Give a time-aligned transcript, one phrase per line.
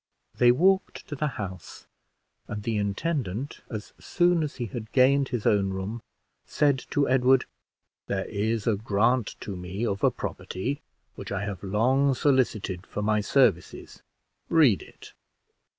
[0.35, 1.85] They walked to the house,
[2.47, 6.01] and the intendant, as soon as he had gained his own room,
[6.47, 7.45] said to Edward
[8.07, 10.81] "There is a grant to me of a property
[11.13, 14.01] which I have long solicited for my services
[14.49, 15.13] read it."